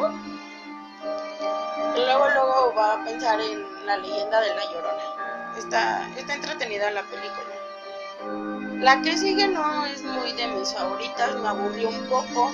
luego 1.96 2.28
luego 2.30 2.74
va 2.76 2.94
a 2.94 3.04
pensar 3.04 3.40
en 3.40 3.86
la 3.86 3.98
leyenda 3.98 4.40
de 4.40 4.54
la 4.54 4.72
llorona. 4.72 5.54
Está, 5.58 6.08
está 6.16 6.34
entretenida 6.34 6.92
la 6.92 7.02
película. 7.02 8.80
La 8.80 9.02
que 9.02 9.16
sigue 9.16 9.48
no 9.48 9.84
es 9.84 10.02
muy 10.04 10.32
de 10.32 10.46
mis 10.46 10.72
favoritas, 10.72 11.34
me 11.36 11.48
aburrió 11.48 11.88
un 11.88 12.08
poco. 12.08 12.52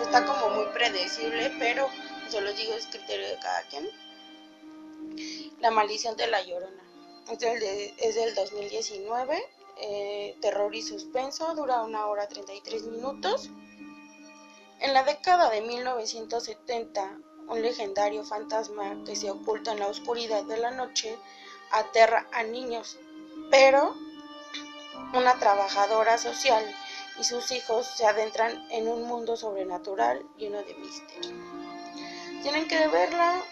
Está 0.00 0.24
como 0.24 0.50
muy 0.50 0.66
predecible, 0.66 1.52
pero 1.58 1.88
se 2.28 2.40
los 2.40 2.56
digo, 2.56 2.74
es 2.74 2.86
criterio 2.86 3.26
de 3.26 3.38
cada 3.40 3.62
quien. 3.62 3.90
La 5.60 5.72
maldición 5.72 6.16
de 6.16 6.28
la 6.28 6.40
llorona 6.42 6.77
es 7.30 8.14
del, 8.14 8.34
2019, 8.34 9.42
eh, 9.80 10.36
terror 10.40 10.74
y 10.74 10.82
suspenso, 10.82 11.54
dura 11.54 11.82
una 11.82 12.06
hora 12.06 12.26
33 12.26 12.84
minutos. 12.86 13.50
En 14.80 14.94
la 14.94 15.02
década 15.02 15.50
de 15.50 15.60
1970, 15.60 17.18
un 17.48 17.62
legendario 17.62 18.24
fantasma 18.24 19.02
que 19.04 19.16
se 19.16 19.30
oculta 19.30 19.72
en 19.72 19.80
la 19.80 19.88
oscuridad 19.88 20.44
de 20.44 20.56
la 20.56 20.70
noche 20.70 21.16
aterra 21.70 22.26
a 22.32 22.44
niños, 22.44 22.98
pero 23.50 23.94
una 25.12 25.38
trabajadora 25.38 26.16
social 26.18 26.64
y 27.18 27.24
sus 27.24 27.50
hijos 27.52 27.86
se 27.86 28.06
adentran 28.06 28.66
en 28.70 28.88
un 28.88 29.04
mundo 29.04 29.36
sobrenatural 29.36 30.24
lleno 30.36 30.62
de 30.62 30.74
misterio. 30.74 31.36
Tienen 32.42 32.68
que 32.68 32.86
verla. 32.88 33.42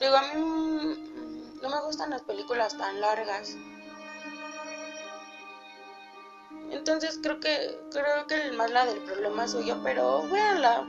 Digo, 0.00 0.16
a 0.16 0.34
mí 0.34 1.15
no 1.62 1.68
me 1.68 1.80
gustan 1.82 2.10
las 2.10 2.22
películas 2.22 2.76
tan 2.76 3.00
largas. 3.00 3.56
Entonces 6.70 7.18
creo 7.22 7.40
que 7.40 7.80
creo 7.90 8.26
que 8.26 8.52
más 8.52 8.70
la 8.70 8.86
del 8.86 9.00
problema 9.00 9.46
suyo, 9.48 9.78
pero 9.82 10.22
véanla. 10.28 10.86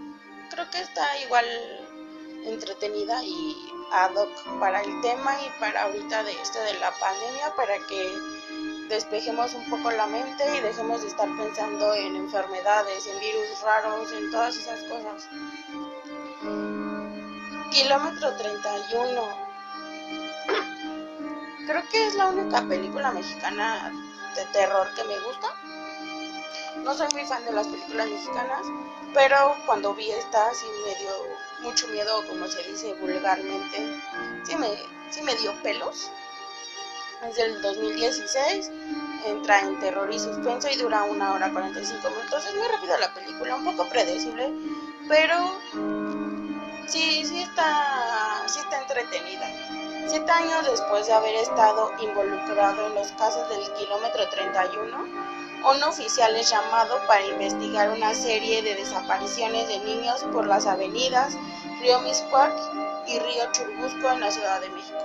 Creo 0.49 0.69
que 0.71 0.79
está 0.79 1.05
igual 1.21 1.45
entretenida 2.45 3.23
y 3.23 3.55
ad 3.91 4.15
hoc 4.15 4.59
para 4.59 4.81
el 4.81 5.01
tema 5.01 5.37
y 5.43 5.59
para 5.59 5.83
ahorita 5.83 6.23
de 6.23 6.31
esto 6.41 6.59
de 6.59 6.73
la 6.75 6.91
pandemia 6.99 7.53
para 7.55 7.77
que 7.87 8.17
despejemos 8.89 9.53
un 9.53 9.69
poco 9.69 9.91
la 9.91 10.07
mente 10.07 10.43
y 10.57 10.61
dejemos 10.61 11.01
de 11.01 11.07
estar 11.07 11.27
pensando 11.37 11.93
en 11.93 12.15
enfermedades, 12.15 13.05
en 13.07 13.19
virus 13.19 13.61
raros, 13.63 14.11
en 14.13 14.31
todas 14.31 14.55
esas 14.55 14.81
cosas. 14.83 15.27
Kilómetro 17.71 18.33
31 18.37 19.46
Creo 21.67 21.83
que 21.89 22.07
es 22.07 22.15
la 22.15 22.27
única 22.27 22.61
película 22.61 23.11
mexicana 23.11 23.91
de 24.37 24.45
terror 24.53 24.87
que 24.95 25.03
me 25.03 25.19
gusta. 25.19 25.47
No 26.77 26.93
soy 26.93 27.07
muy 27.11 27.25
fan 27.25 27.43
de 27.43 27.51
las 27.51 27.67
películas 27.67 28.07
mexicanas, 28.07 28.65
pero 29.13 29.53
cuando 29.65 29.93
vi 29.93 30.09
esta 30.11 30.53
sí 30.53 30.65
me 30.85 30.95
dio 30.95 31.11
mucho 31.63 31.89
miedo, 31.89 32.25
como 32.25 32.47
se 32.47 32.63
dice 32.63 32.93
vulgarmente. 32.93 34.01
Sí 34.45 34.55
me, 34.55 34.69
sí 35.09 35.21
me 35.23 35.35
dio 35.35 35.61
pelos. 35.61 36.09
Es 37.27 37.35
del 37.35 37.61
2016, 37.61 38.71
entra 39.25 39.59
en 39.59 39.77
terror 39.81 40.09
y 40.13 40.19
suspenso 40.19 40.69
y 40.69 40.77
dura 40.77 41.03
una 41.03 41.33
hora 41.33 41.51
45 41.51 42.09
minutos. 42.09 42.45
Es 42.45 42.55
muy 42.55 42.67
rápida 42.69 42.97
la 42.97 43.13
película, 43.13 43.55
un 43.57 43.65
poco 43.65 43.89
predecible, 43.89 44.53
pero 45.09 45.35
sí, 46.87 47.25
sí 47.25 47.41
está, 47.41 48.43
sí 48.47 48.59
está 48.59 48.81
entretenida. 48.83 49.86
Siete 50.07 50.31
años 50.31 50.65
después 50.65 51.05
de 51.05 51.11
haber 51.11 51.35
estado 51.35 51.91
involucrado 51.99 52.87
en 52.87 52.95
los 52.95 53.11
casos 53.11 53.49
del 53.49 53.73
kilómetro 53.73 54.29
31, 54.29 54.97
un 54.97 55.83
oficial 55.83 56.33
es 56.37 56.49
llamado 56.49 56.97
para 57.07 57.25
investigar 57.25 57.89
una 57.89 58.13
serie 58.13 58.61
de 58.61 58.75
desapariciones 58.75 59.67
de 59.67 59.79
niños 59.79 60.23
por 60.31 60.47
las 60.47 60.65
avenidas 60.65 61.35
Río 61.81 61.99
Miscuac 61.99 62.53
y 63.05 63.19
Río 63.19 63.51
Churubusco 63.51 64.09
en 64.11 64.21
la 64.21 64.31
Ciudad 64.31 64.61
de 64.61 64.69
México. 64.69 64.97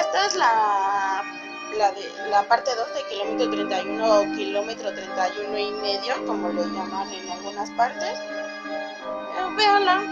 Esta 0.00 0.26
es 0.26 0.34
la, 0.36 1.22
la, 1.76 1.92
de, 1.92 2.30
la 2.30 2.42
parte 2.44 2.70
2 2.74 2.94
de 2.94 3.04
kilómetro 3.08 3.50
31 3.50 4.20
o 4.20 4.22
kilómetro 4.36 4.94
31 4.94 5.58
y 5.58 5.70
medio, 5.82 6.26
como 6.26 6.48
lo 6.48 6.64
llaman 6.64 7.12
en 7.12 7.30
algunas 7.30 7.70
partes. 7.72 8.18
Eh, 8.18 9.54
véanla, 9.54 10.02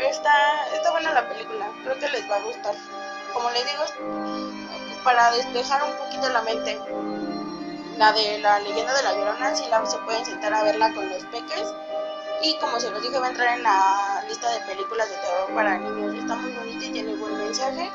está, 0.00 0.32
está 0.74 0.90
buena 0.90 1.12
la 1.12 1.28
película, 1.28 1.70
creo 1.84 1.98
que 1.98 2.08
les 2.08 2.30
va 2.30 2.36
a 2.36 2.42
gustar 2.44 2.74
como 3.32 3.50
les 3.50 3.64
digo, 3.64 3.84
para 5.04 5.30
despejar 5.32 5.82
un 5.84 5.96
poquito 5.96 6.28
la 6.30 6.42
mente. 6.42 6.80
La 7.98 8.12
de 8.12 8.38
la 8.38 8.58
leyenda 8.60 8.94
de 8.94 9.02
la 9.02 9.12
Llorona, 9.12 9.54
si 9.54 9.68
la 9.68 9.84
se 9.86 9.98
pueden 9.98 10.24
sentar 10.24 10.52
a 10.54 10.62
verla 10.62 10.92
con 10.94 11.08
los 11.08 11.22
peques. 11.24 11.68
Y 12.42 12.56
como 12.58 12.80
se 12.80 12.90
los 12.90 13.00
dije, 13.02 13.18
va 13.18 13.26
a 13.26 13.30
entrar 13.30 13.56
en 13.56 13.62
la 13.62 14.24
lista 14.28 14.50
de 14.50 14.60
películas 14.60 15.08
de 15.08 15.16
terror 15.16 15.54
para 15.54 15.78
niños. 15.78 16.16
Está 16.16 16.34
muy 16.34 16.52
bonita 16.52 16.84
y 16.84 16.90
tiene 16.90 17.14
buen 17.14 17.38
mensaje. 17.38 17.90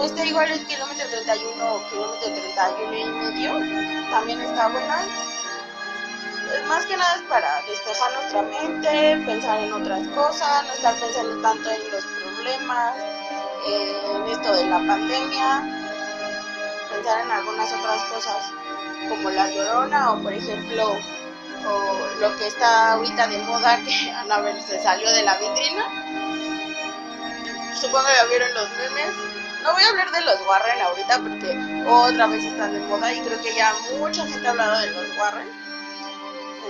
Este 0.00 0.26
igual 0.26 0.50
es 0.50 0.64
kilómetro 0.66 1.08
31 1.08 1.74
o 1.74 1.88
kilómetro 1.88 2.32
31 2.32 2.96
y 2.96 3.04
medio. 3.06 4.10
También 4.10 4.40
está 4.42 4.68
buena. 4.68 5.04
pues, 6.46 6.66
más 6.68 6.86
que 6.86 6.96
nada 6.96 7.16
es 7.16 7.22
para 7.22 7.62
despejar 7.62 8.12
nuestra 8.12 8.42
mente, 8.42 9.22
pensar 9.26 9.58
en 9.58 9.72
otras 9.72 10.06
cosas, 10.08 10.64
no 10.66 10.72
estar 10.72 10.94
pensando 10.94 11.42
tanto 11.42 11.70
en 11.70 11.90
los 11.90 12.04
problemas, 12.04 12.94
en 13.66 14.26
esto 14.28 14.52
de 14.54 14.66
la 14.66 14.78
pandemia, 14.78 15.62
pensar 16.90 17.20
en 17.20 17.30
algunas 17.30 17.72
otras 17.72 18.04
cosas 18.04 18.52
como 19.08 19.30
la 19.30 19.50
llorona 19.50 20.12
o 20.12 20.22
por 20.22 20.32
ejemplo 20.32 20.96
o 21.66 22.20
lo 22.20 22.36
que 22.36 22.46
está 22.46 22.92
ahorita 22.92 23.26
de 23.28 23.38
moda 23.38 23.78
que 23.78 24.10
a 24.30 24.40
ver 24.40 24.62
se 24.62 24.82
salió 24.82 25.10
de 25.12 25.22
la 25.22 25.36
vitrina. 25.36 25.84
Supongo 27.74 28.04
que 28.04 28.28
vieron 28.28 28.54
los 28.54 28.68
memes. 28.70 29.14
No 29.62 29.72
voy 29.72 29.82
a 29.82 29.88
hablar 29.90 30.10
de 30.10 30.20
los 30.22 30.40
Warren 30.46 30.80
ahorita 30.80 31.18
porque 31.18 31.84
otra 31.86 32.26
vez 32.26 32.44
están 32.44 32.72
de 32.72 32.80
moda 32.80 33.12
y 33.12 33.20
creo 33.20 33.40
que 33.42 33.54
ya 33.54 33.74
mucha 33.98 34.26
gente 34.26 34.46
ha 34.46 34.50
hablado 34.50 34.80
de 34.80 34.90
los 34.90 35.18
Warren. 35.18 35.48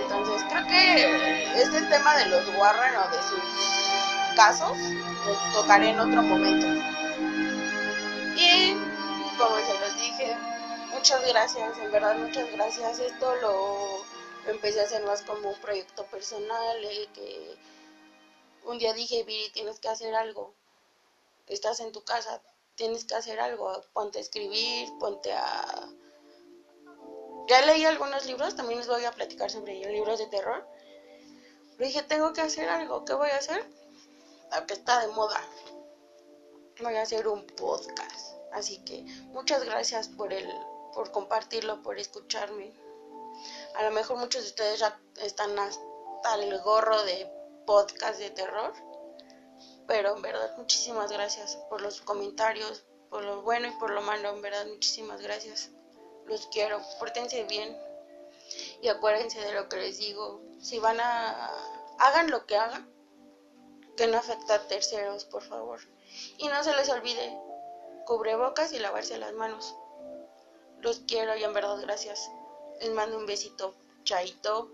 Entonces 0.01 0.45
creo 0.49 0.67
que 0.67 1.61
este 1.61 1.81
tema 1.83 2.15
de 2.17 2.25
los 2.27 2.47
Warren 2.57 2.95
o 2.97 3.09
de 3.09 3.21
sus 3.23 4.00
casos 4.41 4.77
tocaré 5.53 5.89
en 5.89 5.99
otro 5.99 6.21
momento 6.23 6.67
y 8.35 8.73
como 9.37 9.55
se 9.57 9.79
los 9.79 9.95
dije 9.95 10.37
muchas 11.01 11.27
gracias, 11.27 11.77
en 11.79 11.91
verdad 11.91 12.15
muchas 12.15 12.51
gracias. 12.51 12.99
Esto 12.99 13.35
lo, 13.37 14.05
empecé 14.45 14.81
a 14.81 14.83
hacer 14.83 15.03
más 15.03 15.23
como 15.23 15.49
un 15.49 15.59
proyecto 15.59 16.05
personal, 16.05 16.77
que 17.13 17.57
un 18.65 18.77
día 18.77 18.93
dije, 18.93 19.23
Viri, 19.23 19.49
tienes 19.51 19.79
que 19.79 19.89
hacer 19.89 20.13
algo. 20.13 20.53
Estás 21.47 21.79
en 21.79 21.91
tu 21.91 22.03
casa, 22.03 22.41
tienes 22.75 23.05
que 23.05 23.15
hacer 23.15 23.39
algo. 23.39 23.81
Ponte 23.93 24.19
a 24.19 24.21
escribir, 24.21 24.89
ponte 24.99 25.33
a... 25.33 25.89
Ya 27.47 27.65
leí 27.65 27.83
algunos 27.85 28.25
libros, 28.27 28.55
también 28.55 28.79
les 28.79 28.87
voy 28.87 29.03
a 29.03 29.11
platicar 29.11 29.49
sobre 29.49 29.73
ellos, 29.73 29.91
libros 29.91 30.19
de 30.19 30.27
terror. 30.27 30.67
Pero 31.77 31.87
dije, 31.87 32.03
tengo 32.03 32.31
que 32.33 32.41
hacer 32.41 32.69
algo. 32.69 33.05
¿Qué 33.05 33.13
voy 33.15 33.29
a 33.31 33.37
hacer? 33.37 33.80
Que 34.67 34.73
está 34.73 34.99
de 34.99 35.07
moda. 35.13 35.41
Voy 36.81 36.95
a 36.95 37.01
hacer 37.01 37.27
un 37.27 37.47
podcast. 37.47 38.35
Así 38.51 38.83
que 38.83 39.03
muchas 39.31 39.63
gracias 39.63 40.09
por 40.09 40.33
el 40.33 40.47
por 40.93 41.11
compartirlo, 41.11 41.81
por 41.81 41.97
escucharme. 41.97 42.73
A 43.75 43.83
lo 43.83 43.91
mejor 43.91 44.17
muchos 44.17 44.43
de 44.43 44.49
ustedes 44.49 44.79
ya 44.79 44.99
están 45.21 45.57
hasta 45.57 46.35
el 46.35 46.59
gorro 46.59 47.01
de 47.03 47.31
podcast 47.65 48.19
de 48.19 48.29
terror. 48.29 48.73
Pero 49.87 50.15
en 50.15 50.21
verdad 50.21 50.55
muchísimas 50.57 51.11
gracias 51.11 51.55
por 51.69 51.81
los 51.81 52.01
comentarios, 52.01 52.83
por 53.09 53.23
lo 53.23 53.41
bueno 53.41 53.67
y 53.67 53.71
por 53.79 53.91
lo 53.91 54.01
malo. 54.01 54.29
En 54.29 54.41
verdad 54.41 54.65
muchísimas 54.67 55.21
gracias. 55.21 55.71
Los 56.25 56.47
quiero. 56.47 56.81
Pórtense 56.99 57.43
bien. 57.45 57.77
Y 58.81 58.89
acuérdense 58.89 59.39
de 59.39 59.53
lo 59.53 59.69
que 59.69 59.77
les 59.77 59.97
digo. 59.97 60.41
Si 60.59 60.77
van 60.79 60.99
a... 60.99 61.49
Hagan 61.99 62.29
lo 62.29 62.45
que 62.45 62.57
hagan. 62.57 62.90
Que 64.01 64.07
no 64.07 64.17
afecta 64.17 64.55
a 64.55 64.67
terceros, 64.67 65.25
por 65.25 65.43
favor. 65.43 65.79
Y 66.39 66.47
no 66.47 66.63
se 66.63 66.75
les 66.75 66.89
olvide 66.89 67.37
cubrebocas 68.07 68.73
y 68.73 68.79
lavarse 68.79 69.19
las 69.19 69.31
manos. 69.33 69.75
Los 70.79 71.01
quiero 71.01 71.37
y 71.37 71.43
en 71.43 71.53
verdad 71.53 71.79
gracias. 71.79 72.31
Les 72.79 72.89
mando 72.89 73.15
un 73.15 73.27
besito. 73.27 73.75
Chaito. 74.03 74.71